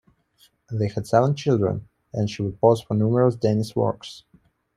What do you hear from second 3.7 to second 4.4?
works.